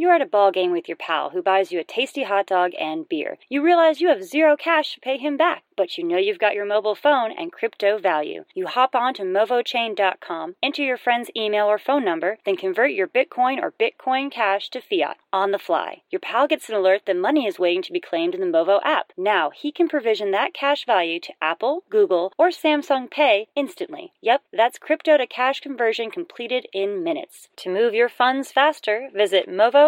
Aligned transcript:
You're 0.00 0.14
at 0.14 0.22
a 0.22 0.26
ball 0.26 0.52
game 0.52 0.70
with 0.70 0.86
your 0.86 0.96
pal 0.96 1.30
who 1.30 1.42
buys 1.42 1.72
you 1.72 1.80
a 1.80 1.84
tasty 1.84 2.22
hot 2.22 2.46
dog 2.46 2.70
and 2.78 3.08
beer. 3.08 3.36
You 3.48 3.64
realize 3.64 4.00
you 4.00 4.10
have 4.10 4.22
zero 4.22 4.56
cash 4.56 4.94
to 4.94 5.00
pay 5.00 5.18
him 5.18 5.36
back, 5.36 5.64
but 5.76 5.98
you 5.98 6.04
know 6.04 6.16
you've 6.16 6.38
got 6.38 6.54
your 6.54 6.64
mobile 6.64 6.94
phone 6.94 7.32
and 7.32 7.52
crypto 7.52 7.98
value. 7.98 8.44
You 8.54 8.68
hop 8.68 8.94
on 8.94 9.12
to 9.14 9.24
movochain.com, 9.24 10.54
enter 10.62 10.82
your 10.82 10.98
friend's 10.98 11.30
email 11.36 11.66
or 11.66 11.78
phone 11.78 12.04
number, 12.04 12.38
then 12.46 12.56
convert 12.56 12.92
your 12.92 13.08
Bitcoin 13.08 13.60
or 13.60 13.72
Bitcoin 13.72 14.30
Cash 14.30 14.70
to 14.70 14.80
fiat 14.80 15.16
on 15.32 15.50
the 15.50 15.58
fly. 15.58 16.02
Your 16.10 16.20
pal 16.20 16.46
gets 16.46 16.68
an 16.68 16.76
alert 16.76 17.02
that 17.06 17.16
money 17.16 17.46
is 17.48 17.58
waiting 17.58 17.82
to 17.82 17.92
be 17.92 18.00
claimed 18.00 18.36
in 18.36 18.40
the 18.40 18.58
Movo 18.58 18.78
app. 18.84 19.12
Now 19.16 19.50
he 19.50 19.72
can 19.72 19.88
provision 19.88 20.30
that 20.30 20.54
cash 20.54 20.86
value 20.86 21.18
to 21.18 21.32
Apple, 21.42 21.82
Google, 21.90 22.32
or 22.38 22.50
Samsung 22.50 23.10
Pay 23.10 23.48
instantly. 23.56 24.12
Yep, 24.20 24.42
that's 24.52 24.78
crypto 24.78 25.16
to 25.16 25.26
cash 25.26 25.58
conversion 25.58 26.12
completed 26.12 26.68
in 26.72 27.02
minutes. 27.02 27.48
To 27.56 27.68
move 27.68 27.94
your 27.94 28.08
funds 28.08 28.52
faster, 28.52 29.10
visit 29.12 29.48
Movo 29.48 29.87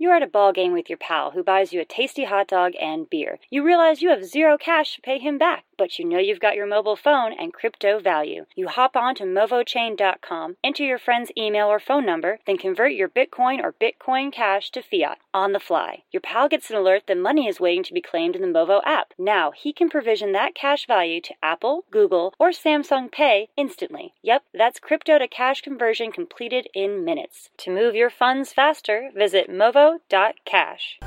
You're 0.00 0.14
at 0.14 0.22
a 0.22 0.28
ball 0.28 0.52
game 0.52 0.72
with 0.72 0.88
your 0.88 0.96
pal 0.96 1.32
who 1.32 1.42
buys 1.42 1.72
you 1.72 1.80
a 1.80 1.84
tasty 1.84 2.24
hot 2.24 2.46
dog 2.46 2.74
and 2.80 3.10
beer. 3.10 3.40
You 3.50 3.64
realize 3.64 4.00
you 4.00 4.10
have 4.10 4.24
zero 4.24 4.56
cash 4.56 4.94
to 4.94 5.00
pay 5.00 5.18
him 5.18 5.38
back, 5.38 5.64
but 5.78 5.98
you 5.98 6.04
know 6.04 6.18
you've 6.18 6.40
got 6.40 6.56
your 6.56 6.66
mobile 6.66 6.96
phone 6.96 7.32
and 7.32 7.54
crypto 7.54 7.98
value. 8.00 8.44
You 8.54 8.68
hop 8.68 8.96
on 8.96 9.14
to 9.14 9.24
movochain.com, 9.24 10.56
enter 10.62 10.84
your 10.84 10.98
friend's 10.98 11.30
email 11.38 11.68
or 11.68 11.80
phone 11.80 12.04
number, 12.04 12.40
then 12.46 12.58
convert 12.58 12.92
your 12.92 13.08
Bitcoin 13.08 13.62
or 13.62 13.72
Bitcoin 13.72 14.32
Cash 14.32 14.70
to 14.72 14.82
fiat 14.82 15.18
on 15.32 15.52
the 15.52 15.60
fly. 15.60 16.02
Your 16.10 16.20
pal 16.20 16.48
gets 16.48 16.68
an 16.70 16.76
alert 16.76 17.04
that 17.06 17.16
money 17.16 17.46
is 17.48 17.60
waiting 17.60 17.84
to 17.84 17.94
be 17.94 18.02
claimed 18.02 18.36
in 18.36 18.42
the 18.42 18.58
Movo 18.58 18.82
app. 18.84 19.14
Now 19.16 19.52
he 19.52 19.72
can 19.72 19.88
provision 19.88 20.32
that 20.32 20.54
cash 20.54 20.86
value 20.86 21.20
to 21.22 21.34
Apple, 21.42 21.84
Google, 21.90 22.34
or 22.38 22.50
Samsung 22.50 23.10
Pay 23.10 23.48
instantly. 23.56 24.14
Yep, 24.22 24.42
that's 24.52 24.80
crypto 24.80 25.18
to 25.18 25.28
cash 25.28 25.62
conversion 25.62 26.10
completed 26.12 26.68
in 26.74 27.04
minutes. 27.04 27.50
To 27.58 27.70
move 27.70 27.94
your 27.94 28.10
funds 28.10 28.52
faster, 28.52 29.10
visit 29.14 29.48
Movo 29.48 29.98
Cash. 30.44 30.98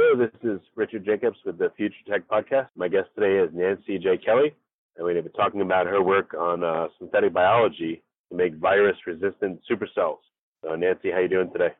Hello, 0.00 0.24
this 0.24 0.48
is 0.48 0.60
Richard 0.76 1.04
Jacobs 1.04 1.38
with 1.44 1.58
the 1.58 1.72
Future 1.76 1.96
Tech 2.08 2.22
Podcast. 2.28 2.68
My 2.76 2.86
guest 2.86 3.08
today 3.16 3.42
is 3.42 3.50
Nancy 3.52 3.98
J. 3.98 4.16
Kelly, 4.16 4.54
and 4.96 5.04
we're 5.04 5.12
going 5.14 5.24
to 5.24 5.28
be 5.28 5.36
talking 5.36 5.60
about 5.60 5.88
her 5.88 6.00
work 6.00 6.34
on 6.38 6.62
uh, 6.62 6.86
synthetic 7.00 7.32
biology 7.32 8.00
to 8.30 8.36
make 8.36 8.54
virus-resistant 8.54 9.58
supercells. 9.68 10.18
So, 10.62 10.76
Nancy, 10.76 11.10
how 11.10 11.16
are 11.16 11.22
you 11.22 11.28
doing 11.28 11.50
today? 11.50 11.70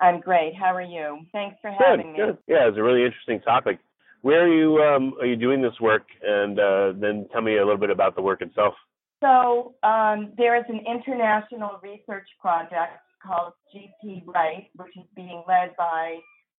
I'm 0.00 0.18
great. 0.18 0.56
How 0.56 0.74
are 0.74 0.82
you? 0.82 1.20
Thanks 1.30 1.56
for 1.62 1.70
good, 1.70 2.00
having 2.00 2.14
me. 2.14 2.18
Good. 2.18 2.38
Yeah, 2.48 2.66
it's 2.66 2.76
a 2.76 2.82
really 2.82 3.04
interesting 3.04 3.40
topic. 3.42 3.78
Where 4.22 4.42
are 4.42 4.52
you? 4.52 4.78
Um, 4.78 5.14
are 5.20 5.26
you 5.26 5.36
doing 5.36 5.62
this 5.62 5.78
work? 5.80 6.08
And 6.20 6.58
uh, 6.58 6.94
then 7.00 7.28
tell 7.32 7.42
me 7.42 7.58
a 7.58 7.64
little 7.64 7.78
bit 7.78 7.90
about 7.90 8.16
the 8.16 8.22
work 8.22 8.42
itself. 8.42 8.74
So 9.22 9.76
um, 9.84 10.32
there 10.36 10.56
is 10.56 10.64
an 10.68 10.80
international 10.84 11.78
research 11.80 12.26
project 12.40 12.98
called 13.24 13.52
GP 13.72 14.26
Right, 14.26 14.66
which 14.74 14.96
is 14.96 15.04
being 15.14 15.44
led 15.46 15.76
by 15.76 16.16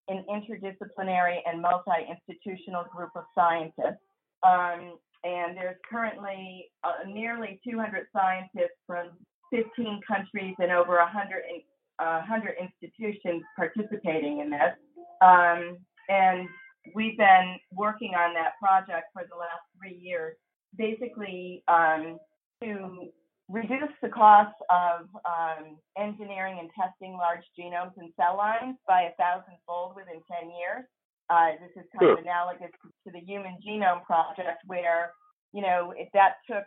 an 0.09 0.25
interdisciplinary 0.29 1.37
and 1.45 1.61
multi-institutional 1.61 2.85
group 2.93 3.11
of 3.15 3.23
scientists. 3.35 4.01
Um, 4.45 4.97
and 5.23 5.55
there's 5.55 5.77
currently 5.89 6.69
uh, 6.83 7.07
nearly 7.07 7.59
200 7.67 8.07
scientists 8.13 8.79
from 8.87 9.09
15 9.51 9.99
countries 10.07 10.55
and 10.59 10.71
over 10.71 10.97
100, 10.97 11.43
uh, 11.99 12.19
100 12.19 12.55
institutions 12.59 13.43
participating 13.55 14.39
in 14.39 14.49
this. 14.49 14.75
Um, 15.21 15.77
and 16.07 16.47
we've 16.95 17.17
been 17.17 17.57
working 17.73 18.15
on 18.15 18.33
that 18.33 18.53
project 18.61 19.07
for 19.13 19.23
the 19.29 19.35
last 19.35 19.61
three 19.77 19.99
years, 20.01 20.35
basically 20.77 21.63
um, 21.67 22.17
to 22.63 23.09
reduce 23.49 23.93
the 24.01 24.09
cost 24.09 24.55
of 24.69 25.09
um, 25.25 25.77
engineering 25.97 26.57
and 26.59 26.69
testing 26.77 27.13
large 27.13 27.43
genomes 27.57 27.97
and 27.97 28.13
cell 28.15 28.37
lines 28.37 28.77
by 28.87 29.09
a 29.09 29.15
thousandfold 29.17 29.95
within 29.95 30.21
10 30.29 30.49
years. 30.49 30.85
Uh, 31.29 31.57
this 31.59 31.83
is 31.83 31.89
kind 31.91 32.01
sure. 32.01 32.13
of 32.13 32.19
analogous 32.19 32.71
to 33.05 33.11
the 33.11 33.19
Human 33.19 33.57
Genome 33.65 34.03
Project, 34.03 34.61
where 34.65 35.13
you 35.53 35.61
know 35.61 35.93
if 35.97 36.09
that 36.13 36.35
took 36.49 36.63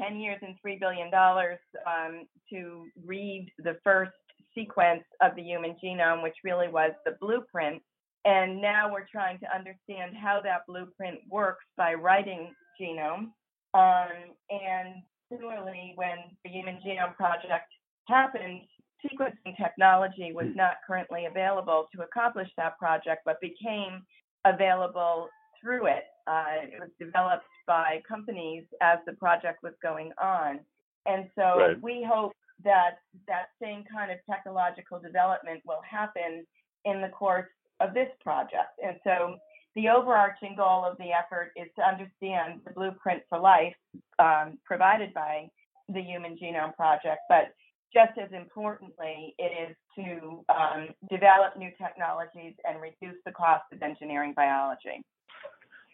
10 0.00 0.20
years 0.20 0.38
and 0.42 0.54
three 0.60 0.78
billion 0.78 1.10
dollars 1.10 1.58
um, 1.86 2.26
to 2.50 2.86
read 3.04 3.50
the 3.58 3.76
first 3.82 4.12
sequence 4.54 5.04
of 5.22 5.34
the 5.36 5.42
human 5.42 5.76
genome, 5.82 6.22
which 6.22 6.36
really 6.44 6.68
was 6.68 6.92
the 7.04 7.16
blueprint. 7.20 7.82
And 8.24 8.60
now 8.60 8.90
we're 8.92 9.06
trying 9.10 9.38
to 9.40 9.54
understand 9.54 10.16
how 10.16 10.40
that 10.42 10.62
blueprint 10.66 11.20
works 11.30 11.64
by 11.76 11.94
writing 11.94 12.52
genome. 12.80 13.30
Um, 13.74 14.34
and 14.50 15.02
Similarly, 15.30 15.92
when 15.96 16.18
the 16.44 16.50
Human 16.50 16.78
Genome 16.86 17.16
Project 17.16 17.66
happened, 18.06 18.62
sequencing 19.04 19.56
technology 19.56 20.32
was 20.32 20.46
not 20.54 20.76
currently 20.86 21.26
available 21.26 21.88
to 21.94 22.02
accomplish 22.02 22.48
that 22.56 22.78
project, 22.78 23.22
but 23.24 23.40
became 23.40 24.02
available 24.44 25.28
through 25.60 25.86
it. 25.86 26.04
Uh, 26.26 26.62
it 26.62 26.80
was 26.80 26.90
developed 26.98 27.44
by 27.66 28.02
companies 28.08 28.64
as 28.80 28.98
the 29.06 29.12
project 29.14 29.62
was 29.62 29.72
going 29.82 30.12
on. 30.22 30.60
And 31.06 31.26
so 31.34 31.58
right. 31.58 31.82
we 31.82 32.06
hope 32.08 32.32
that 32.64 32.98
that 33.28 33.46
same 33.62 33.84
kind 33.92 34.10
of 34.10 34.18
technological 34.28 34.98
development 34.98 35.62
will 35.66 35.82
happen 35.88 36.46
in 36.84 37.00
the 37.00 37.08
course 37.08 37.48
of 37.80 37.94
this 37.94 38.08
project. 38.22 38.78
And 38.82 38.96
so 39.04 39.36
the 39.74 39.88
overarching 39.88 40.54
goal 40.56 40.84
of 40.84 40.96
the 40.98 41.10
effort 41.12 41.52
is 41.56 41.68
to 41.76 41.86
understand 41.86 42.60
the 42.64 42.72
blueprint 42.72 43.22
for 43.28 43.38
life 43.38 43.74
um, 44.18 44.58
provided 44.64 45.12
by 45.14 45.48
the 45.88 46.00
Human 46.00 46.36
Genome 46.36 46.74
Project, 46.74 47.20
but 47.28 47.54
just 47.92 48.18
as 48.18 48.30
importantly, 48.32 49.34
it 49.38 49.70
is 49.70 49.76
to 49.96 50.44
um, 50.54 50.88
develop 51.08 51.56
new 51.56 51.70
technologies 51.80 52.54
and 52.68 52.80
reduce 52.80 53.16
the 53.24 53.32
cost 53.32 53.64
of 53.72 53.82
engineering 53.82 54.34
biology. 54.36 55.04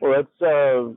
Well, 0.00 0.14
that's, 0.16 0.42
uh, 0.42 0.94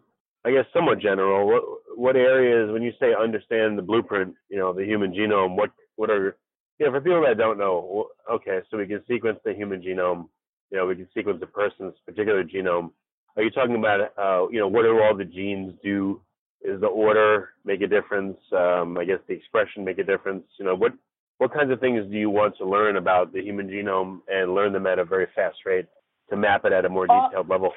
I 0.47 0.51
guess, 0.51 0.65
somewhat 0.73 0.99
general. 0.99 1.45
What, 1.47 1.63
what 1.95 2.15
areas, 2.15 2.71
when 2.71 2.81
you 2.81 2.93
say 2.99 3.13
understand 3.13 3.77
the 3.77 3.83
blueprint, 3.83 4.33
you 4.49 4.57
know, 4.57 4.73
the 4.73 4.85
human 4.85 5.13
genome, 5.13 5.55
what, 5.55 5.71
what 5.97 6.09
are, 6.09 6.37
you 6.79 6.85
know, 6.85 6.91
for 6.91 7.01
people 7.01 7.23
that 7.27 7.37
don't 7.37 7.59
know, 7.59 8.07
okay, 8.31 8.61
so 8.71 8.77
we 8.77 8.87
can 8.87 9.03
sequence 9.07 9.39
the 9.43 9.53
human 9.53 9.81
genome 9.81 10.29
you 10.71 10.77
know, 10.77 10.85
we 10.87 10.95
can 10.95 11.07
sequence 11.13 11.39
a 11.41 11.47
person's 11.47 11.93
particular 12.05 12.43
genome. 12.43 12.91
Are 13.37 13.43
you 13.43 13.49
talking 13.49 13.75
about, 13.75 14.11
uh, 14.17 14.47
you 14.49 14.59
know, 14.59 14.67
what 14.67 14.83
do 14.83 14.99
all 15.01 15.15
the 15.15 15.25
genes 15.25 15.73
do? 15.83 16.21
Is 16.61 16.81
the 16.81 16.87
order 16.87 17.49
make 17.63 17.81
a 17.81 17.87
difference? 17.87 18.37
Um, 18.51 18.97
I 18.97 19.05
guess 19.05 19.19
the 19.27 19.33
expression 19.33 19.83
make 19.83 19.99
a 19.99 20.03
difference. 20.03 20.45
You 20.57 20.65
know, 20.65 20.75
what 20.75 20.93
what 21.37 21.53
kinds 21.53 21.71
of 21.71 21.79
things 21.79 22.05
do 22.09 22.17
you 22.17 22.29
want 22.29 22.57
to 22.57 22.65
learn 22.65 22.95
about 22.95 23.33
the 23.33 23.41
human 23.41 23.67
genome 23.67 24.19
and 24.27 24.55
learn 24.55 24.73
them 24.73 24.87
at 24.87 24.99
a 24.99 25.05
very 25.05 25.27
fast 25.35 25.57
rate 25.65 25.85
to 26.29 26.37
map 26.37 26.65
it 26.65 26.71
at 26.71 26.85
a 26.85 26.89
more 26.89 27.05
all, 27.09 27.29
detailed 27.29 27.49
level? 27.49 27.71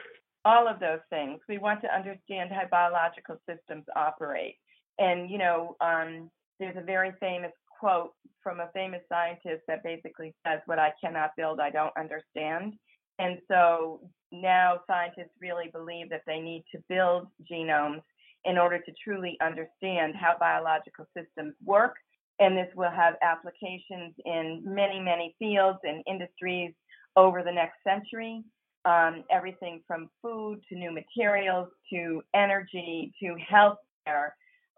All 0.44 0.69
of 0.69 0.81
those 0.81 1.00
things. 1.11 1.41
We 1.49 1.59
want 1.59 1.81
to 1.83 1.94
understand 1.94 2.50
how 2.50 2.62
biological 2.71 3.37
systems 3.49 3.84
operate. 3.97 4.56
And 4.99 5.31
you 5.31 5.39
know, 5.39 5.77
um, 5.81 6.31
there's 6.59 6.77
a 6.77 6.83
very 6.83 7.12
famous 7.21 7.53
quote 7.78 8.15
from 8.43 8.60
a 8.60 8.71
famous 8.72 9.03
scientist 9.09 9.62
that 9.69 9.83
basically 9.83 10.34
says, 10.47 10.60
What 10.66 10.78
I 10.78 10.93
cannot 11.00 11.31
build, 11.37 11.60
I 11.60 11.71
don't 11.71 11.97
understand. 11.99 12.75
And 13.19 13.39
so 13.49 14.00
now 14.31 14.81
scientists 14.87 15.34
really 15.41 15.69
believe 15.72 16.10
that 16.10 16.22
they 16.27 16.39
need 16.39 16.65
to 16.72 16.83
build 16.89 17.27
genomes 17.51 18.03
in 18.44 18.58
order 18.58 18.78
to 18.78 18.92
truly 19.02 19.36
understand 19.40 20.14
how 20.14 20.34
biological 20.38 21.06
systems 21.16 21.54
work. 21.64 21.94
And 22.40 22.56
this 22.56 22.68
will 22.76 22.90
have 22.90 23.14
applications 23.22 24.14
in 24.24 24.62
many, 24.64 25.00
many 25.00 25.34
fields 25.38 25.78
and 25.82 26.04
industries 26.06 26.72
over 27.16 27.42
the 27.42 27.52
next 27.52 27.78
century. 27.82 28.44
Um, 28.84 29.24
everything 29.30 29.82
from 29.86 30.08
food 30.22 30.60
to 30.68 30.76
new 30.76 30.92
materials 30.92 31.68
to 31.92 32.22
energy 32.34 33.12
to 33.20 33.36
healthcare, 33.52 34.30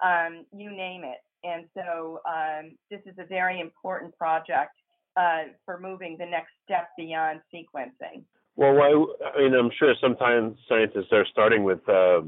um, 0.02 0.46
you 0.56 0.70
name 0.70 1.04
it. 1.04 1.18
And 1.44 1.66
so 1.74 2.20
um, 2.26 2.72
this 2.90 3.00
is 3.06 3.14
a 3.18 3.26
very 3.26 3.60
important 3.60 4.16
project 4.16 4.72
uh, 5.16 5.44
for 5.64 5.78
moving 5.78 6.16
the 6.18 6.26
next 6.26 6.50
step 6.64 6.88
beyond 6.96 7.40
sequencing. 7.54 8.24
Well? 8.56 9.14
I 9.34 9.42
mean, 9.42 9.54
I'm 9.54 9.70
sure 9.78 9.94
sometimes 10.00 10.58
scientists 10.68 11.12
are 11.12 11.26
starting 11.30 11.62
with, 11.62 11.86
uh, 11.88 12.22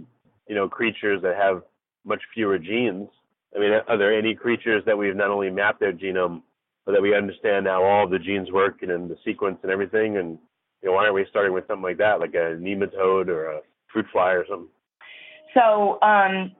you 0.48 0.54
know, 0.54 0.68
creatures 0.68 1.22
that 1.22 1.36
have 1.36 1.62
much 2.04 2.20
fewer 2.34 2.58
genes. 2.58 3.08
I 3.54 3.58
mean, 3.58 3.72
are 3.86 3.98
there 3.98 4.16
any 4.16 4.34
creatures 4.34 4.82
that 4.86 4.96
we've 4.96 5.16
not 5.16 5.30
only 5.30 5.50
mapped 5.50 5.80
their 5.80 5.92
genome, 5.92 6.42
but 6.84 6.92
that 6.92 7.02
we 7.02 7.14
understand 7.14 7.66
how 7.66 7.84
all 7.84 8.08
the 8.08 8.18
genes 8.18 8.50
work 8.50 8.82
and 8.82 8.90
in 8.90 9.08
the 9.08 9.16
sequence 9.24 9.58
and 9.62 9.70
everything? 9.70 10.16
And 10.16 10.38
you 10.82 10.88
know, 10.88 10.92
why 10.94 11.04
aren't 11.04 11.14
we 11.14 11.26
starting 11.30 11.52
with 11.52 11.66
something 11.66 11.82
like 11.82 11.98
that, 11.98 12.18
like 12.18 12.34
a 12.34 12.56
nematode 12.58 13.28
or 13.28 13.52
a 13.52 13.60
fruit 13.92 14.06
fly 14.12 14.32
or 14.32 14.44
something? 14.48 14.68
So 15.54 16.00
um, 16.02 16.52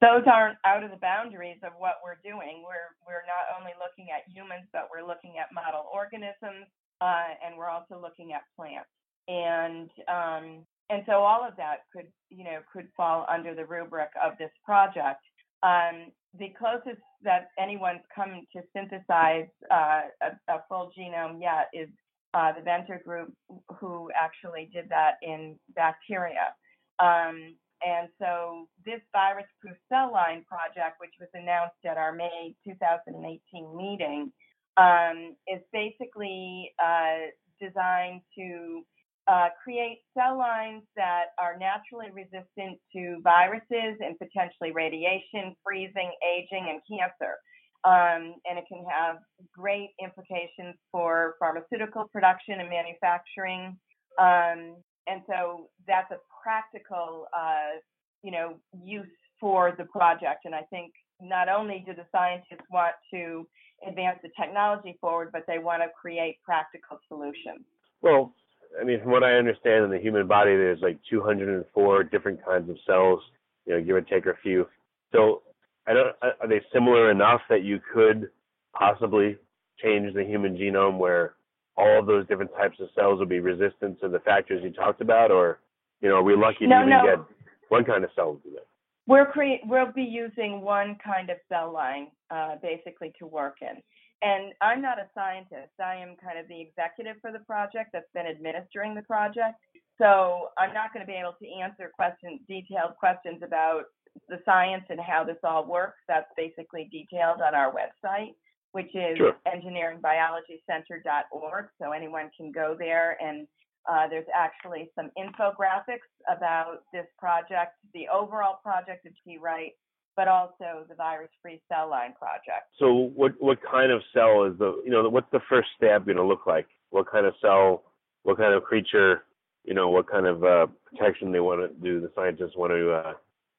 those 0.00 0.26
aren't 0.26 0.58
out 0.64 0.82
of 0.82 0.90
the 0.90 1.00
boundaries 1.00 1.58
of 1.62 1.72
what 1.78 2.02
we're 2.04 2.20
doing. 2.22 2.62
We're 2.66 2.92
we're 3.06 3.24
not 3.26 3.58
only 3.58 3.72
looking 3.78 4.12
at 4.12 4.28
humans, 4.32 4.66
but 4.72 4.88
we're 4.90 5.06
looking 5.06 5.38
at 5.38 5.54
model 5.54 5.86
organisms, 5.92 6.68
uh, 7.00 7.34
and 7.44 7.56
we're 7.56 7.70
also 7.70 7.98
looking 8.00 8.32
at 8.32 8.42
plants. 8.54 8.90
And 9.28 9.88
um, 10.10 10.66
and 10.90 11.02
so 11.06 11.12
all 11.12 11.46
of 11.46 11.56
that 11.56 11.84
could 11.94 12.06
you 12.28 12.44
know 12.44 12.58
could 12.72 12.88
fall 12.96 13.26
under 13.32 13.54
the 13.54 13.64
rubric 13.64 14.10
of 14.22 14.36
this 14.38 14.50
project. 14.64 15.20
Um, 15.62 16.10
the 16.38 16.52
closest 16.58 17.02
that 17.22 17.48
anyone's 17.58 18.00
come 18.14 18.46
to 18.54 18.62
synthesize 18.74 19.48
uh, 19.70 20.02
a, 20.22 20.52
a, 20.52 20.64
full 20.68 20.90
genome 20.96 21.40
yet 21.40 21.68
is 21.74 21.88
uh, 22.32 22.52
the 22.52 22.62
Venter 22.62 23.02
group, 23.04 23.32
who 23.78 24.10
actually 24.14 24.70
did 24.72 24.88
that 24.88 25.14
in 25.22 25.56
bacteria. 25.74 26.54
Um, 26.98 27.56
and 27.84 28.08
so 28.18 28.68
this 28.84 29.00
virus-proof 29.12 29.76
cell 29.88 30.12
line 30.12 30.44
project, 30.46 31.00
which 31.00 31.14
was 31.18 31.28
announced 31.34 31.80
at 31.84 31.96
our 31.96 32.14
May 32.14 32.54
2018 32.64 33.76
meeting, 33.76 34.32
um, 34.76 35.34
is 35.48 35.60
basically 35.72 36.72
uh, 36.82 37.32
designed 37.60 38.20
to 38.38 38.82
uh, 39.30 39.48
create 39.62 40.00
cell 40.12 40.36
lines 40.36 40.82
that 40.96 41.26
are 41.38 41.56
naturally 41.56 42.10
resistant 42.10 42.78
to 42.92 43.20
viruses 43.22 43.94
and 44.00 44.18
potentially 44.18 44.72
radiation, 44.72 45.54
freezing, 45.62 46.10
aging, 46.26 46.66
and 46.68 46.80
cancer. 46.90 47.38
Um, 47.84 48.34
and 48.44 48.58
it 48.58 48.64
can 48.68 48.84
have 48.90 49.18
great 49.56 49.90
implications 50.02 50.74
for 50.90 51.36
pharmaceutical 51.38 52.08
production 52.12 52.58
and 52.58 52.68
manufacturing. 52.68 53.78
Um, 54.18 54.82
and 55.06 55.22
so 55.28 55.70
that's 55.86 56.10
a 56.10 56.18
practical, 56.42 57.26
uh, 57.32 57.78
you 58.24 58.32
know, 58.32 58.54
use 58.84 59.06
for 59.40 59.74
the 59.78 59.84
project. 59.84 60.40
And 60.44 60.56
I 60.56 60.62
think 60.70 60.92
not 61.20 61.48
only 61.48 61.84
do 61.86 61.94
the 61.94 62.06
scientists 62.10 62.66
want 62.70 62.94
to 63.14 63.46
advance 63.86 64.18
the 64.24 64.30
technology 64.38 64.98
forward, 65.00 65.30
but 65.32 65.44
they 65.46 65.58
want 65.58 65.82
to 65.82 65.88
create 65.98 66.36
practical 66.44 66.98
solutions. 67.08 67.64
Well, 68.02 68.34
I 68.78 68.84
mean, 68.84 69.00
from 69.00 69.10
what 69.10 69.24
I 69.24 69.32
understand, 69.32 69.84
in 69.84 69.90
the 69.90 69.98
human 69.98 70.26
body, 70.26 70.52
there's 70.52 70.80
like 70.80 70.98
204 71.08 72.04
different 72.04 72.44
kinds 72.44 72.70
of 72.70 72.76
cells, 72.86 73.20
you 73.66 73.74
know, 73.74 73.82
give 73.82 73.96
or 73.96 74.00
take 74.00 74.26
a 74.26 74.34
few. 74.42 74.66
So, 75.12 75.42
I 75.86 75.94
don't. 75.94 76.14
Are 76.22 76.48
they 76.48 76.60
similar 76.72 77.10
enough 77.10 77.40
that 77.48 77.64
you 77.64 77.80
could 77.92 78.30
possibly 78.74 79.36
change 79.82 80.14
the 80.14 80.24
human 80.24 80.56
genome 80.56 80.98
where 80.98 81.34
all 81.76 81.98
of 81.98 82.06
those 82.06 82.26
different 82.28 82.52
types 82.52 82.78
of 82.80 82.88
cells 82.94 83.18
would 83.18 83.28
be 83.28 83.40
resistant 83.40 84.00
to 84.00 84.08
the 84.08 84.20
factors 84.20 84.62
you 84.62 84.70
talked 84.70 85.00
about, 85.00 85.30
or 85.30 85.60
you 86.00 86.08
know, 86.08 86.16
are 86.16 86.22
we 86.22 86.36
lucky 86.36 86.66
no, 86.66 86.76
to 86.76 86.82
even 86.82 86.90
no. 86.90 87.04
get 87.04 87.36
one 87.68 87.84
kind 87.84 88.04
of 88.04 88.10
cell 88.14 88.34
to 88.34 88.48
do 88.48 88.54
that? 88.54 88.66
We're 89.06 89.26
create. 89.26 89.62
We'll 89.64 89.90
be 89.92 90.02
using 90.02 90.60
one 90.60 90.96
kind 91.02 91.30
of 91.30 91.38
cell 91.48 91.72
line, 91.72 92.08
uh, 92.30 92.56
basically, 92.62 93.12
to 93.18 93.26
work 93.26 93.56
in. 93.60 93.82
And 94.22 94.52
I'm 94.60 94.82
not 94.82 94.98
a 94.98 95.08
scientist. 95.14 95.72
I 95.82 95.96
am 95.96 96.16
kind 96.22 96.38
of 96.38 96.46
the 96.48 96.60
executive 96.60 97.16
for 97.20 97.32
the 97.32 97.38
project 97.40 97.90
that's 97.92 98.10
been 98.12 98.26
administering 98.26 98.94
the 98.94 99.02
project. 99.02 99.56
So 99.98 100.48
I'm 100.58 100.74
not 100.74 100.92
going 100.92 101.04
to 101.04 101.10
be 101.10 101.18
able 101.18 101.34
to 101.42 101.60
answer 101.60 101.90
questions, 101.94 102.40
detailed 102.48 102.96
questions 102.98 103.42
about 103.42 103.84
the 104.28 104.40
science 104.44 104.84
and 104.90 105.00
how 105.00 105.24
this 105.24 105.38
all 105.44 105.66
works. 105.66 106.00
That's 106.08 106.30
basically 106.36 106.88
detailed 106.92 107.40
on 107.40 107.54
our 107.54 107.72
website 107.72 108.34
which 108.72 108.90
is 108.94 109.18
sure. 109.18 109.36
engineeringbiologycenter.org. 109.46 111.66
So 111.80 111.92
anyone 111.92 112.30
can 112.36 112.50
go 112.52 112.76
there, 112.78 113.16
and 113.20 113.48
uh, 113.90 114.06
there's 114.08 114.26
actually 114.34 114.90
some 114.94 115.10
infographics 115.18 116.10
about 116.28 116.82
this 116.92 117.06
project, 117.18 117.72
the 117.94 118.06
overall 118.08 118.58
project 118.62 119.06
of 119.06 119.12
T 119.24 119.38
Right, 119.40 119.72
but 120.16 120.28
also 120.28 120.84
the 120.88 120.94
virus-free 120.94 121.60
cell 121.68 121.88
line 121.88 122.14
project. 122.18 122.68
So 122.78 123.10
what 123.14 123.32
what 123.40 123.58
kind 123.62 123.92
of 123.92 124.02
cell 124.12 124.44
is 124.44 124.58
the 124.58 124.80
you 124.84 124.90
know 124.90 125.08
what's 125.08 125.30
the 125.32 125.40
first 125.48 125.68
stab 125.76 126.06
going 126.06 126.16
to 126.16 126.24
look 126.24 126.46
like? 126.46 126.66
What 126.90 127.10
kind 127.10 127.26
of 127.26 127.34
cell? 127.40 127.84
What 128.22 128.36
kind 128.36 128.52
of 128.54 128.62
creature? 128.64 129.24
You 129.64 129.74
know 129.74 129.88
what 129.88 130.10
kind 130.10 130.26
of 130.26 130.44
uh, 130.44 130.66
protection 130.84 131.32
they 131.32 131.40
want 131.40 131.60
to 131.60 131.68
do? 131.82 132.00
The 132.00 132.10
scientists 132.14 132.56
want 132.56 132.72
to 132.72 132.92
uh, 132.92 133.12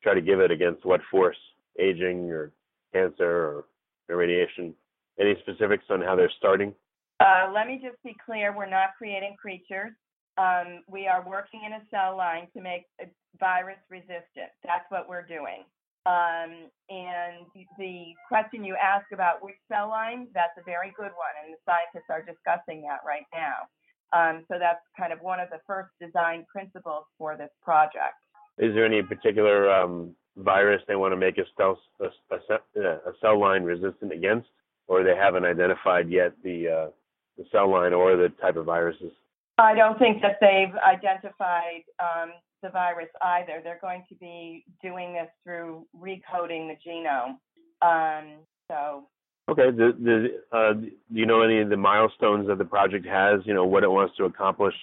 try 0.03 0.13
to 0.13 0.21
give 0.21 0.39
it 0.39 0.51
against 0.51 0.86
what 0.86 1.01
force? 1.09 1.38
Aging 1.80 2.30
or 2.31 2.51
cancer 2.94 3.25
or, 3.25 3.65
radiation? 4.15 4.74
Any 5.19 5.36
specifics 5.42 5.86
on 5.89 6.01
how 6.01 6.15
they're 6.15 6.31
starting? 6.38 6.74
Uh, 7.19 7.51
let 7.54 7.68
me 7.68 7.80
just 7.81 8.01
be 8.04 8.15
clear 8.25 8.56
we're 8.56 8.69
not 8.69 8.89
creating 8.97 9.36
creatures. 9.39 9.92
Um, 10.38 10.83
we 10.89 11.07
are 11.07 11.24
working 11.27 11.62
in 11.65 11.74
a 11.74 11.81
cell 11.92 12.18
line 12.18 12.47
to 12.56 12.62
make 12.62 12.86
a 13.00 13.06
virus 13.39 13.77
resistant. 13.89 14.50
That's 14.63 14.86
what 14.89 15.07
we're 15.07 15.25
doing. 15.25 15.63
Um, 16.06 16.71
and 16.89 17.45
the 17.77 18.13
question 18.27 18.63
you 18.63 18.75
ask 18.75 19.06
about 19.13 19.44
which 19.44 19.56
cell 19.71 19.89
line, 19.89 20.27
that's 20.33 20.57
a 20.57 20.63
very 20.63 20.94
good 20.98 21.12
one, 21.13 21.36
and 21.44 21.53
the 21.53 21.57
scientists 21.65 22.09
are 22.09 22.21
discussing 22.21 22.81
that 22.83 23.00
right 23.06 23.25
now. 23.33 23.69
Um, 24.13 24.44
so 24.48 24.57
that's 24.59 24.81
kind 25.00 25.13
of 25.13 25.19
one 25.21 25.39
of 25.39 25.50
the 25.50 25.59
first 25.68 25.89
design 26.01 26.45
principles 26.51 27.06
for 27.18 27.38
this 27.38 27.51
project. 27.63 28.18
Is 28.57 28.74
there 28.74 28.86
any 28.86 29.01
particular 29.01 29.71
um, 29.71 30.15
virus 30.38 30.81
they 30.88 30.95
want 30.95 31.13
to 31.13 31.18
make 31.18 31.38
a 31.38 31.45
cell, 31.56 31.80
a, 32.00 32.09
a, 32.75 32.81
a 32.81 33.13
cell 33.21 33.39
line 33.39 33.63
resistant 33.63 34.12
against? 34.12 34.47
or 34.92 35.04
they 35.04 35.15
haven't 35.15 35.45
identified 35.45 36.09
yet 36.09 36.33
the 36.44 36.68
uh, 36.68 36.89
the 37.38 37.45
cell 37.50 37.71
line 37.71 37.94
or 37.94 38.18
the 38.18 38.27
type 38.42 38.57
of 38.57 38.65
viruses? 38.65 39.13
I 39.57 39.74
don't 39.74 39.97
think 39.97 40.21
that 40.21 40.38
they've 40.42 40.75
identified 40.75 41.83
um, 41.97 42.31
the 42.62 42.69
virus 42.69 43.10
either. 43.22 43.62
They're 43.63 43.80
going 43.81 44.04
to 44.10 44.16
be 44.16 44.66
doing 44.81 45.13
this 45.13 45.30
through 45.44 45.86
recoding 46.00 46.69
the 46.69 46.75
genome. 46.86 47.38
Um, 47.81 48.40
so. 48.68 49.04
Okay. 49.50 49.72
The, 49.72 49.92
the, 50.00 50.58
uh, 50.58 50.74
do 50.74 50.92
you 51.10 51.25
know 51.25 51.42
any 51.42 51.60
of 51.60 51.69
the 51.69 51.78
milestones 51.78 52.48
that 52.48 52.58
the 52.58 52.66
project 52.66 53.06
has? 53.06 53.42
You 53.46 53.54
know 53.54 53.66
what 53.66 53.84
it 53.84 53.90
wants 53.90 54.16
to 54.18 54.25
accomplish 54.25 54.75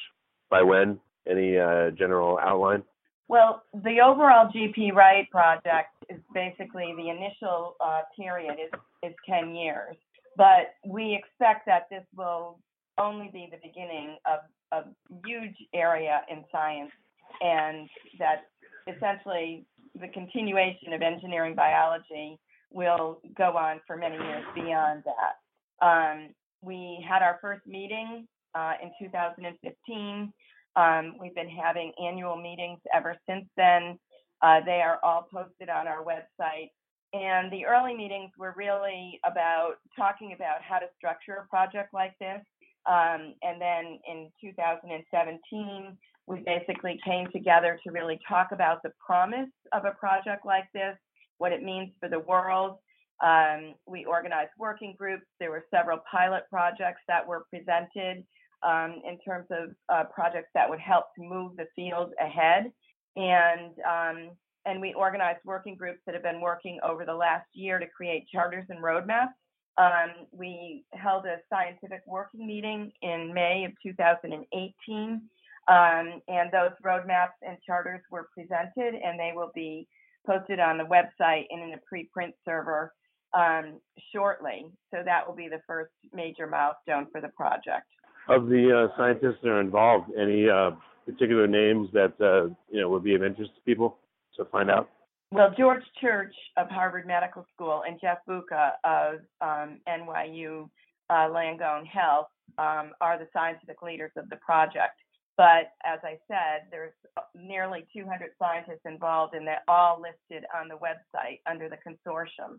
by 0.51 0.63
when? 0.63 0.99
Any 1.29 1.59
uh, 1.59 1.91
general 1.91 2.39
outline? 2.39 2.83
Well, 3.29 3.63
the 3.75 4.01
overall 4.01 4.51
GP 4.51 4.95
Right 4.95 5.31
project 5.31 5.91
is 6.09 6.19
basically 6.33 6.95
the 6.97 7.11
initial 7.11 7.77
uh, 7.81 8.01
period 8.17 8.55
is, 8.55 8.81
is 9.03 9.15
10 9.29 9.55
years, 9.55 9.97
but 10.37 10.75
we 10.87 11.15
expect 11.15 11.67
that 11.67 11.89
this 11.91 12.05
will 12.17 12.59
only 12.99 13.29
be 13.31 13.49
the 13.51 13.59
beginning 13.63 14.17
of 14.27 14.41
a 14.73 14.89
huge 15.27 15.57
area 15.75 16.23
in 16.31 16.43
science 16.51 16.91
and 17.41 17.89
that 18.19 18.47
essentially 18.87 19.65
the 20.01 20.09
continuation 20.09 20.93
of 20.93 21.03
engineering 21.03 21.55
biology 21.55 22.39
will 22.71 23.21
go 23.37 23.57
on 23.57 23.81
for 23.87 23.97
many 23.97 24.17
years 24.17 24.45
beyond 24.55 25.03
that. 25.05 25.85
Um, 25.85 26.29
we 26.63 27.05
had 27.09 27.23
our 27.23 27.39
first 27.41 27.67
meeting 27.67 28.27
uh, 28.55 28.75
in 28.83 28.91
2015 29.01 30.33
um, 30.79 31.17
we've 31.21 31.35
been 31.35 31.49
having 31.49 31.93
annual 32.01 32.37
meetings 32.37 32.79
ever 32.95 33.17
since 33.29 33.47
then. 33.57 33.99
Uh, 34.43 34.61
they 34.65 34.81
are 34.81 35.01
all 35.03 35.27
posted 35.33 35.69
on 35.69 35.89
our 35.89 36.05
website. 36.05 36.71
And 37.13 37.51
the 37.51 37.67
early 37.67 37.95
meetings 37.97 38.31
were 38.39 38.55
really 38.57 39.19
about 39.25 39.77
talking 39.97 40.35
about 40.35 40.63
how 40.63 40.79
to 40.79 40.87
structure 40.97 41.35
a 41.35 41.49
project 41.49 41.93
like 41.93 42.17
this. 42.21 42.41
Um, 42.87 43.35
and 43.43 43.61
then 43.61 43.99
in 44.09 44.31
2017, 44.41 45.97
we 46.29 46.41
basically 46.45 47.01
came 47.05 47.27
together 47.33 47.81
to 47.85 47.91
really 47.91 48.21
talk 48.29 48.49
about 48.53 48.83
the 48.83 48.93
promise 49.05 49.49
of 49.73 49.85
a 49.85 49.93
project 49.93 50.45
like 50.45 50.67
this, 50.75 50.97
what 51.39 51.53
it 51.53 51.63
means 51.63 51.91
for 51.99 52.09
the 52.09 52.21
world. 52.21 52.77
Um, 53.25 53.75
we 53.87 54.05
organized 54.05 54.51
working 54.59 54.95
groups. 54.97 55.25
There 55.41 55.51
were 55.51 55.65
several 55.75 55.99
pilot 56.11 56.45
projects 56.51 57.01
that 57.09 57.27
were 57.27 57.47
presented 57.51 58.25
um, 58.63 59.01
in 59.07 59.19
terms 59.27 59.47
of 59.51 59.71
uh, 59.89 60.05
projects 60.13 60.51
that 60.55 60.69
would 60.69 60.81
help 60.81 61.07
to 61.17 61.25
move 61.25 61.57
the 61.57 61.67
field 61.75 62.13
ahead. 62.21 62.71
And 63.17 63.73
um, 63.89 64.31
and 64.67 64.81
we 64.83 64.93
organized 64.93 65.41
working 65.45 65.77
groups 65.77 66.01
that 66.05 66.15
have 66.15 66.23
been 66.23 66.43
working 66.43 66.79
over 66.87 67.07
the 67.07 67.15
last 67.15 67.47
year 67.55 67.79
to 67.79 67.87
create 67.87 68.29
charters 68.33 68.67
and 68.69 68.83
roadmaps. 68.83 69.33
Um, 69.79 70.27
we 70.31 70.85
held 70.93 71.25
a 71.25 71.37
scientific 71.51 72.03
working 72.07 72.47
meeting 72.47 72.93
in 73.01 73.33
May 73.33 73.65
of 73.65 73.73
2018, 73.83 75.23
um, 75.69 76.21
and 76.29 76.51
those 76.53 76.73
roadmaps 76.85 77.37
and 77.43 77.57
charters 77.65 78.01
were 78.11 78.29
presented, 78.35 78.95
and 78.95 79.19
they 79.19 79.33
will 79.35 79.51
be 79.55 79.87
posted 80.27 80.61
on 80.61 80.79
the 80.79 80.85
website 80.85 81.45
and 81.51 81.63
in 81.63 81.75
a 81.75 81.95
preprint 81.95 82.33
server 82.45 82.93
um, 83.35 83.81
shortly. 84.13 84.67
So 84.91 85.03
that 85.05 85.27
will 85.27 85.35
be 85.35 85.49
the 85.49 85.61
first 85.67 85.93
major 86.13 86.47
milestone 86.47 87.07
for 87.13 87.21
the 87.21 87.29
project 87.29 87.87
of 88.29 88.47
the 88.49 88.89
uh, 88.91 88.97
scientists 88.97 89.39
that 89.43 89.49
are 89.49 89.61
involved, 89.61 90.11
any 90.19 90.49
uh, 90.49 90.73
particular 91.07 91.47
names 91.47 91.89
that 91.93 92.13
uh, 92.21 92.55
you 92.71 92.81
know 92.81 92.89
would 92.91 93.05
be 93.05 93.15
of 93.15 93.23
interest 93.23 93.53
to 93.55 93.61
people 93.63 93.99
to 94.37 94.45
find 94.47 94.71
out? 94.71 94.89
Well, 95.31 95.53
George 95.59 95.83
Church 96.01 96.35
of 96.57 96.69
Harvard 96.69 97.07
Medical 97.07 97.45
School 97.55 97.83
and 97.87 97.99
Jeff 98.01 98.19
Buca 98.29 98.73
of 98.85 99.21
um, 99.41 99.79
NYU 99.89 100.69
uh, 101.11 101.29
Langone 101.29 101.87
Health 101.87 102.29
um, 102.57 102.93
are 103.01 103.19
the 103.19 103.27
scientific 103.33 103.83
leaders 103.83 104.13
of 104.17 104.29
the 104.31 104.37
project. 104.37 104.98
But 105.39 105.73
as 105.85 106.01
I 106.03 106.19
said, 106.27 106.67
there's 106.73 106.93
nearly 107.33 107.87
200 107.95 108.31
scientists 108.41 108.85
involved, 108.85 109.35
and 109.35 109.47
they're 109.47 109.63
all 109.69 110.03
listed 110.03 110.45
on 110.53 110.67
the 110.67 110.75
website 110.75 111.39
under 111.49 111.69
the 111.69 111.77
consortium. 111.77 112.59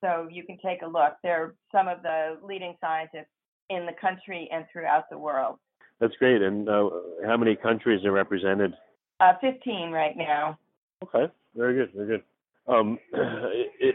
So 0.00 0.28
you 0.28 0.42
can 0.42 0.58
take 0.58 0.82
a 0.82 0.86
look. 0.86 1.14
They're 1.22 1.54
some 1.70 1.86
of 1.86 2.02
the 2.02 2.36
leading 2.42 2.74
scientists 2.80 3.30
in 3.70 3.86
the 3.86 3.92
country 4.00 4.48
and 4.52 4.64
throughout 4.72 5.08
the 5.08 5.16
world. 5.16 5.58
That's 6.00 6.14
great. 6.18 6.42
And 6.42 6.68
uh, 6.68 6.90
how 7.24 7.36
many 7.36 7.54
countries 7.54 8.04
are 8.04 8.12
represented? 8.12 8.74
Uh, 9.20 9.34
15 9.40 9.92
right 9.92 10.16
now. 10.16 10.58
Okay, 11.04 11.32
very 11.54 11.74
good, 11.74 11.92
very 11.94 12.08
good. 12.08 12.22
Um, 12.66 12.98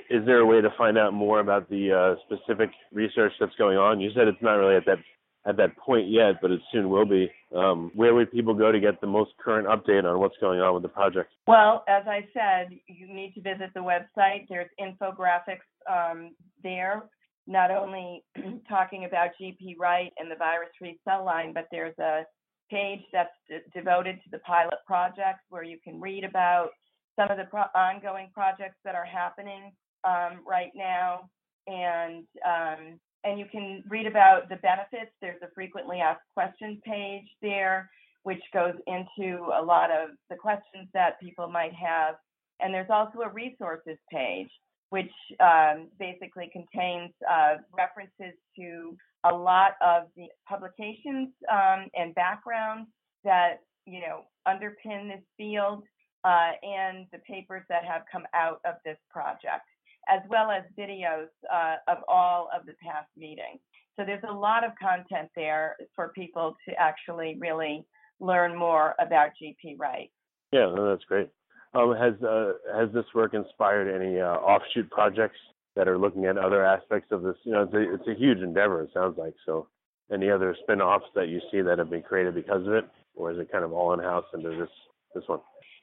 is 0.10 0.26
there 0.26 0.40
a 0.40 0.46
way 0.46 0.62
to 0.62 0.70
find 0.78 0.98
out 0.98 1.14
more 1.14 1.42
about 1.42 1.70
the 1.70 1.92
uh, 1.92 2.16
specific 2.26 2.70
research 2.94 3.34
that's 3.42 3.56
going 3.58 3.78
on? 3.78 4.00
You 4.00 4.10
said 4.16 4.30
it's 4.30 4.42
not 4.42 4.54
really 4.54 4.78
at 4.78 4.86
that 4.86 5.00
at 5.46 5.58
that 5.58 5.76
point 5.78 6.10
yet, 6.10 6.36
but 6.42 6.52
it 6.52 6.62
soon 6.72 6.90
will 6.90 7.06
be. 7.06 7.32
Um, 7.56 7.92
where 7.96 8.14
would 8.14 8.32
people 8.32 8.54
go 8.54 8.72
to 8.72 8.80
get 8.80 9.02
the 9.02 9.08
most 9.08 9.32
current 9.44 9.68
update 9.68 10.04
on 10.06 10.20
what's 10.20 10.38
going 10.40 10.62
on 10.62 10.74
with 10.74 10.84
the 10.84 10.90
project? 10.90 11.32
Well, 11.48 11.84
as 11.88 12.04
I 12.08 12.28
said, 12.34 12.78
you 12.88 13.08
need 13.08 13.34
to 13.34 13.42
visit 13.42 13.72
the 13.74 13.80
website. 13.80 14.48
There's 14.50 14.70
infographics 14.80 15.66
um, 15.90 16.36
there, 16.64 17.04
not 17.48 17.72
only 17.72 18.24
talking 18.70 19.06
about 19.06 19.32
GP 19.42 19.78
Wright 19.80 20.12
and 20.18 20.30
the 20.30 20.36
virus-free 20.36 21.00
cell 21.08 21.26
line, 21.26 21.54
but 21.54 21.68
there's 21.72 21.98
a 21.98 22.22
page 22.70 23.02
that's 23.12 23.32
d- 23.50 23.58
devoted 23.74 24.18
to 24.24 24.30
the 24.32 24.40
pilot 24.40 24.78
projects 24.86 25.44
where 25.50 25.64
you 25.64 25.78
can 25.84 26.00
read 26.00 26.24
about 26.24 26.70
some 27.20 27.30
of 27.30 27.38
the 27.38 27.46
pro- 27.46 27.64
ongoing 27.76 28.30
projects 28.34 28.78
that 28.86 28.96
are 28.96 29.06
happening 29.06 29.72
um, 30.04 30.42
right 30.48 30.72
now, 30.76 31.30
and 31.68 32.26
um, 32.46 33.00
and 33.24 33.40
you 33.40 33.46
can 33.52 33.84
read 33.90 34.08
about 34.08 34.50
the 34.50 34.58
benefits. 34.58 35.12
There's 35.22 35.42
a 35.42 35.52
frequently 35.54 36.00
asked 36.00 36.22
questions 36.34 36.80
page 36.86 37.26
there, 37.42 37.90
which 38.24 38.42
goes 38.54 38.74
into 38.88 39.50
a 39.54 39.62
lot 39.62 39.92
of 39.92 40.10
the 40.30 40.36
questions 40.36 40.88
that 40.94 41.20
people 41.20 41.50
might 41.50 41.74
have, 41.74 42.16
and 42.60 42.74
there's 42.74 42.90
also 42.90 43.20
a 43.20 43.30
resources 43.30 43.98
page, 44.12 44.50
which 44.90 45.12
um, 45.40 45.88
basically 46.00 46.50
contains 46.52 47.12
uh, 47.30 47.56
references 47.76 48.38
to 48.58 48.96
a 49.26 49.34
lot 49.34 49.74
of 49.82 50.04
the 50.16 50.26
publications 50.48 51.30
um, 51.52 51.88
and 51.96 52.14
backgrounds 52.16 52.90
that 53.24 53.60
you 53.86 54.02
know 54.02 54.24
underpin 54.48 55.08
this 55.08 55.24
field 55.38 55.84
uh, 56.24 56.52
and 56.64 57.08
the 57.12 57.20
papers 57.20 57.64
that 57.70 57.84
have 57.84 58.04
come 58.12 58.24
out 58.34 58.62
of 58.66 58.76
this 58.86 58.98
project, 59.10 59.66
as 60.10 60.22
well 60.30 60.52
as 60.52 60.64
videos 60.78 61.28
uh, 61.52 61.76
of 61.88 62.00
all 62.08 62.50
of 62.56 62.66
the 62.66 62.74
past 62.84 63.08
meetings. 63.18 63.60
So 63.96 64.06
there's 64.06 64.24
a 64.28 64.34
lot 64.34 64.64
of 64.64 64.72
content 64.82 65.30
there 65.36 65.76
for 65.96 66.10
people 66.10 66.56
to 66.68 66.76
actually 66.80 67.38
really 67.40 67.86
learn 68.20 68.58
more 68.58 68.96
about 69.00 69.32
GP 69.42 69.78
Wright. 69.78 70.12
Yeah, 70.52 70.72
no, 70.76 70.90
that's 70.90 71.04
great. 71.06 71.30
Um, 71.74 71.96
has 71.96 72.22
uh, 72.22 72.54
has 72.76 72.90
this 72.94 73.06
work 73.16 73.34
inspired 73.34 73.88
any 73.94 74.20
uh, 74.20 74.26
offshoot 74.26 74.90
projects 74.92 75.38
that 75.76 75.88
are 75.88 75.98
looking 75.98 76.26
at 76.26 76.38
other 76.38 76.66
aspects 76.66 77.12
of 77.12 77.22
this? 77.24 77.36
You 77.44 77.54
know, 77.54 77.64
it's 77.64 77.74
a, 77.74 77.94
it's 77.94 78.08
a 78.08 78.20
huge 78.20 78.40
endeavor. 78.40 78.82
It 78.84 78.90
sounds 78.94 79.18
like 79.18 79.36
so. 79.46 79.68
Any 80.12 80.30
other 80.30 80.54
spin-offs 80.64 81.06
that 81.16 81.30
you 81.30 81.40
see 81.50 81.62
that 81.62 81.80
have 81.80 81.90
been 81.90 82.02
created 82.02 82.36
because 82.36 82.68
of 82.68 82.74
it, 82.74 82.84
or 83.16 83.32
is 83.32 83.40
it 83.40 83.50
kind 83.50 83.64
of 83.64 83.72
all 83.72 83.94
in-house 83.94 84.26
into 84.34 84.50
this? 84.50 84.70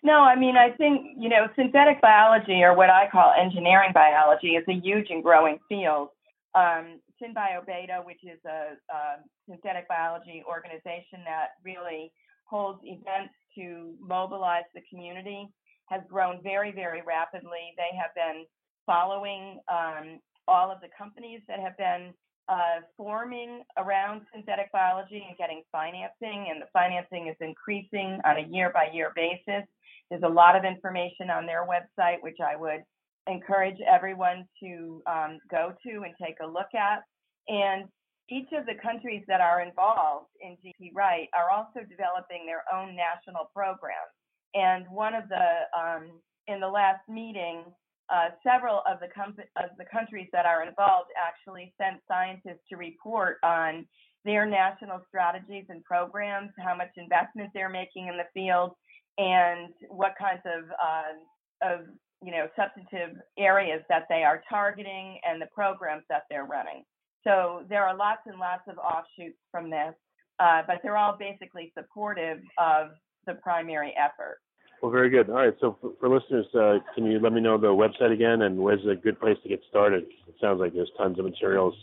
No, 0.09 0.21
I 0.21 0.37
mean, 0.37 0.57
I 0.57 0.71
think, 0.71 1.19
you 1.19 1.29
know, 1.29 1.49
synthetic 1.55 2.01
biology 2.01 2.63
or 2.63 2.75
what 2.75 2.89
I 2.89 3.11
call 3.13 3.35
engineering 3.39 3.91
biology 3.93 4.57
is 4.57 4.65
a 4.67 4.73
huge 4.73 5.09
and 5.11 5.23
growing 5.23 5.59
field. 5.69 6.09
Um, 6.55 7.01
SynBioBeta, 7.21 8.07
which 8.07 8.25
is 8.25 8.41
a, 8.47 8.81
a 8.91 9.01
synthetic 9.47 9.87
biology 9.87 10.43
organization 10.49 11.21
that 11.27 11.61
really 11.63 12.11
holds 12.49 12.81
events 12.85 13.35
to 13.59 13.93
mobilize 14.01 14.65
the 14.75 14.81
community, 14.89 15.47
has 15.91 16.01
grown 16.09 16.41
very, 16.43 16.73
very 16.73 17.03
rapidly. 17.07 17.77
They 17.77 17.93
have 18.01 18.15
been 18.15 18.47
following 18.87 19.61
um, 19.69 20.21
all 20.49 20.71
of 20.71 20.81
the 20.81 20.89
companies 20.97 21.43
that 21.49 21.61
have 21.61 21.77
been 21.77 22.15
uh, 22.49 22.81
forming 22.97 23.63
around 23.77 24.23
synthetic 24.33 24.73
biology 24.73 25.25
and 25.29 25.37
getting 25.37 25.63
financing, 25.71 26.49
and 26.51 26.63
the 26.63 26.69
financing 26.73 27.29
is 27.29 27.37
increasing 27.41 28.21
on 28.25 28.39
a 28.39 28.49
year 28.49 28.71
by 28.73 28.89
year 28.93 29.13
basis. 29.15 29.67
There's 30.11 30.23
a 30.23 30.29
lot 30.29 30.57
of 30.57 30.65
information 30.65 31.31
on 31.31 31.45
their 31.45 31.67
website, 31.67 32.23
which 32.23 32.39
I 32.43 32.57
would 32.57 32.83
encourage 33.27 33.77
everyone 33.87 34.47
to 34.63 35.03
um, 35.07 35.39
go 35.51 35.75
to 35.85 35.93
and 36.05 36.15
take 36.21 36.37
a 36.43 36.47
look 36.47 36.75
at. 36.75 37.03
And 37.49 37.85
each 38.31 38.49
of 38.53 38.67
the 38.67 38.75
countries 38.83 39.23
that 39.29 39.41
are 39.41 39.61
involved 39.63 40.29
in 40.41 40.57
GP 40.65 40.93
Wright 40.95 41.29
are 41.37 41.51
also 41.51 41.81
developing 41.89 42.47
their 42.47 42.65
own 42.73 42.97
national 42.97 43.51
programs. 43.55 44.13
And 44.55 44.87
one 44.91 45.15
of 45.15 45.29
the, 45.29 45.69
um, 45.79 46.21
in 46.47 46.61
the 46.61 46.69
last 46.69 47.07
meeting, 47.09 47.65
uh, 48.11 48.31
several 48.43 48.83
of 48.91 49.01
the, 49.01 49.09
com- 49.15 49.37
of 49.57 49.71
the 49.79 49.85
countries 49.85 50.29
that 50.33 50.47
are 50.47 50.67
involved 50.67 51.11
actually 51.17 51.73
sent 51.81 52.01
scientists 52.09 52.65
to 52.71 52.77
report 52.77 53.39
on 53.43 53.87
their 54.25 54.47
national 54.47 55.01
strategies 55.09 55.65
and 55.69 55.85
programs, 55.85 56.51
how 56.59 56.75
much 56.75 56.91
investment 56.97 57.51
they're 57.55 57.69
making 57.69 58.09
in 58.09 58.17
the 58.17 58.29
field, 58.35 58.73
and 59.19 59.73
what 59.89 60.15
kinds 60.19 60.43
of 60.45 60.65
uh, 60.71 61.73
of 61.73 61.81
you 62.23 62.33
know 62.33 62.47
substantive 62.57 63.17
areas 63.39 63.83
that 63.89 64.07
they 64.09 64.23
are 64.25 64.43
targeting 64.49 65.19
and 65.29 65.41
the 65.41 65.49
programs 65.55 66.05
that 66.09 66.23
they're 66.31 66.45
running. 66.45 66.85
So 67.25 67.65
there 67.69 67.85
are 67.87 67.97
lots 67.97 68.23
and 68.27 68.39
lots 68.39 68.63
of 68.69 68.79
offshoots 68.79 69.39
from 69.51 69.71
this, 69.71 69.95
uh, 70.41 70.63
but 70.67 70.79
they're 70.83 70.97
all 70.97 71.17
basically 71.19 71.73
supportive 71.77 72.39
of 72.59 72.89
the 73.27 73.35
primary 73.35 73.95
effort. 73.99 74.39
Well, 74.83 74.93
very 74.93 75.11
good. 75.11 75.29
All 75.29 75.37
right. 75.37 75.55
So 75.61 75.77
for, 75.81 75.93
for 75.99 76.09
listeners, 76.09 76.47
uh, 76.55 76.79
can 76.95 77.05
you 77.05 77.19
let 77.19 77.33
me 77.33 77.41
know 77.41 77.59
the 77.59 77.67
website 77.69 78.13
again 78.13 78.43
and 78.43 78.59
where's 78.59 78.87
a 78.87 78.95
good 78.95 79.19
place 79.19 79.37
to 79.43 79.49
get 79.49 79.61
started? 79.69 80.05
It 80.29 80.37
sounds 80.41 80.61
like 80.61 80.75
there's 80.75 80.93
tons 80.97 81.19
of 81.19 81.25
materials 81.25 81.75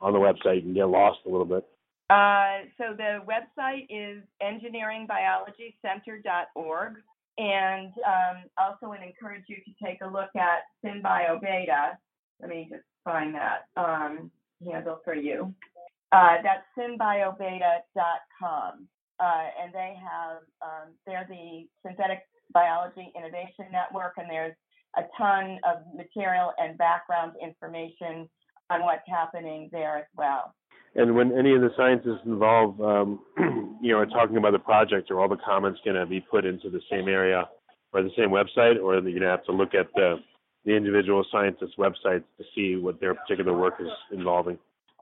on 0.00 0.12
the 0.12 0.18
website. 0.18 0.66
You 0.66 0.74
get 0.74 0.88
lost 0.88 1.20
a 1.26 1.28
little 1.28 1.46
bit. 1.46 1.64
Uh, 2.10 2.62
so 2.76 2.92
the 2.96 3.20
website 3.24 3.86
is 3.88 4.24
engineeringbiologycenter.org. 4.42 6.94
And 7.38 7.92
um, 8.04 8.42
also 8.58 8.88
would 8.88 9.02
encourage 9.02 9.44
you 9.46 9.56
to 9.56 9.72
take 9.82 10.02
a 10.02 10.06
look 10.06 10.34
at 10.36 10.64
SynBioBeta. 10.84 11.96
Let 12.40 12.50
me 12.50 12.66
just 12.68 12.82
find 13.04 13.34
that 13.34 13.68
um, 13.76 14.32
handle 14.62 15.00
for 15.04 15.14
you. 15.14 15.54
Uh, 16.12 16.42
that's 16.42 16.64
synbiobeta.com. 16.76 18.88
Uh, 19.20 19.46
and 19.62 19.72
they 19.72 19.94
have, 20.02 20.38
um, 20.62 20.88
they're 21.06 21.28
the 21.28 21.68
Synthetic 21.86 22.26
Biology 22.52 23.12
Innovation 23.16 23.66
Network, 23.72 24.14
and 24.16 24.28
there's 24.28 24.54
a 24.96 25.02
ton 25.16 25.58
of 25.68 25.82
material 25.94 26.52
and 26.58 26.76
background 26.78 27.32
information 27.42 28.28
on 28.70 28.82
what's 28.82 29.06
happening 29.06 29.68
there 29.72 29.98
as 29.98 30.06
well. 30.16 30.54
And 30.94 31.14
when 31.14 31.36
any 31.38 31.54
of 31.54 31.60
the 31.60 31.70
scientists 31.76 32.22
involved, 32.26 32.80
um, 32.80 33.20
you 33.80 33.92
know, 33.92 33.98
are 33.98 34.06
talking 34.06 34.36
about 34.36 34.52
the 34.52 34.58
project, 34.58 35.10
are 35.10 35.20
all 35.20 35.28
the 35.28 35.36
comments 35.36 35.80
going 35.84 35.96
to 35.96 36.06
be 36.06 36.20
put 36.20 36.44
into 36.44 36.68
the 36.68 36.80
same 36.90 37.08
area 37.08 37.48
or 37.92 38.02
the 38.02 38.10
same 38.16 38.30
website, 38.30 38.80
or 38.82 38.94
are 38.94 38.96
you 38.96 39.10
going 39.10 39.22
to 39.22 39.28
have 39.28 39.44
to 39.44 39.52
look 39.52 39.74
at 39.74 39.88
the 39.94 40.16
the 40.66 40.76
individual 40.76 41.24
scientists' 41.32 41.74
websites 41.78 42.24
to 42.36 42.44
see 42.54 42.76
what 42.76 43.00
their 43.00 43.14
particular 43.14 43.56
work 43.56 43.74
is 43.80 43.88
involving? 44.12 44.58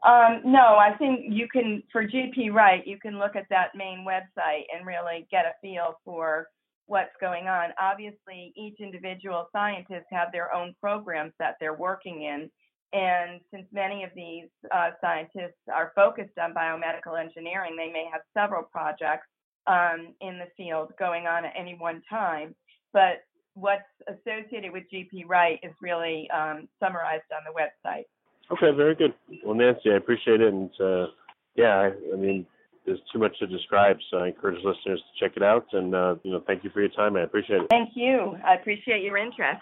Um, 0.07 0.41
no, 0.45 0.77
I 0.77 0.95
think 0.97 1.25
you 1.29 1.49
can 1.49 1.83
for 1.91 2.07
GP 2.07 2.53
Wright, 2.53 2.87
you 2.87 2.99
can 2.99 3.19
look 3.19 3.35
at 3.35 3.47
that 3.51 3.75
main 3.75 4.07
website 4.07 4.65
and 4.73 4.87
really 4.87 5.27
get 5.31 5.45
a 5.47 5.53
feel 5.61 5.99
for 6.05 6.47
what's 6.89 7.15
going 7.21 7.47
on. 7.47 7.71
Obviously, 7.81 8.53
each 8.57 8.81
individual 8.81 9.49
scientist 9.53 10.07
have 10.11 10.33
their 10.33 10.53
own 10.53 10.75
programs 10.81 11.33
that 11.39 11.57
they're 11.61 11.75
working 11.75 12.23
in, 12.23 12.51
and 12.93 13.41
since 13.53 13.67
many 13.73 14.03
of 14.03 14.11
these 14.17 14.49
uh, 14.75 14.91
scientists 15.01 15.61
are 15.73 15.93
focused 15.95 16.39
on 16.43 16.55
biomedical 16.55 17.21
engineering, 17.21 17.77
they 17.77 17.93
may 17.93 18.09
have 18.11 18.23
several 18.35 18.63
projects 18.63 19.27
um, 19.67 20.15
in 20.23 20.39
the 20.39 20.49
field 20.57 20.93
going 20.99 21.27
on 21.27 21.45
at 21.45 21.53
any 21.57 21.75
one 21.75 22.03
time. 22.09 22.55
But 22.95 23.25
what's 23.55 23.83
associated 24.09 24.73
with 24.73 24.85
GP 24.93 25.25
Wright 25.27 25.59
is 25.63 25.73
really 25.83 26.29
um, 26.31 26.69
summarized 26.81 27.25
on 27.31 27.43
the 27.45 27.53
website. 27.53 28.05
Okay, 28.51 28.75
very 28.75 28.95
good. 28.95 29.13
Well, 29.45 29.55
Nancy, 29.55 29.91
I 29.91 29.97
appreciate 29.97 30.41
it. 30.41 30.53
And 30.53 30.71
uh, 30.81 31.09
yeah, 31.55 31.77
I, 31.77 31.91
I 32.13 32.17
mean, 32.17 32.47
there's 32.89 33.01
too 33.13 33.19
much 33.19 33.39
to 33.39 33.47
describe, 33.47 33.99
so 34.11 34.19
I 34.19 34.29
encourage 34.29 34.65
listeners 34.65 35.01
to 35.01 35.25
check 35.25 35.37
it 35.37 35.43
out. 35.43 35.67
And 35.73 35.95
uh, 35.95 36.17
you 36.23 36.33
know, 36.33 36.43
thank 36.47 36.65
you 36.65 36.71
for 36.71 36.81
your 36.81 36.89
time. 36.89 37.17
I 37.17 37.23
appreciate 37.23 37.61
it. 37.61 37.67
Thank 37.69 37.91
you. 37.95 38.37
I 38.45 38.55
appreciate 38.55 39.03
your 39.03 39.19
interest. 39.19 39.61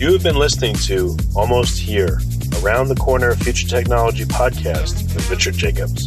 You 0.00 0.12
have 0.12 0.22
been 0.22 0.36
listening 0.36 0.76
to 0.86 1.16
Almost 1.34 1.78
Here, 1.80 2.20
Around 2.62 2.88
the 2.88 2.94
Corner 2.94 3.34
Future 3.34 3.66
Technology 3.66 4.24
podcast 4.24 5.12
with 5.14 5.28
Richard 5.28 5.54
Jacobs. 5.54 6.04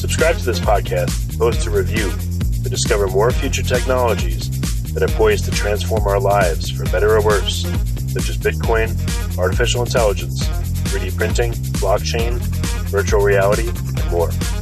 Subscribe 0.00 0.38
to 0.38 0.44
this 0.46 0.58
podcast, 0.58 1.38
post 1.38 1.66
a 1.66 1.70
review 1.70 2.10
to 2.62 2.70
discover 2.70 3.06
more 3.06 3.30
future 3.30 3.62
technologies 3.62 4.48
that 4.94 5.02
are 5.02 5.14
poised 5.14 5.44
to 5.44 5.50
transform 5.50 6.06
our 6.06 6.18
lives 6.18 6.70
for 6.70 6.84
better 6.86 7.16
or 7.16 7.22
worse, 7.22 7.64
such 8.12 8.30
as 8.30 8.38
Bitcoin, 8.38 8.88
artificial 9.38 9.82
intelligence, 9.82 10.42
3D 10.88 11.14
printing, 11.14 11.52
blockchain, 11.52 12.40
virtual 12.88 13.20
reality, 13.20 13.68
and 13.68 13.89
more. 14.10 14.59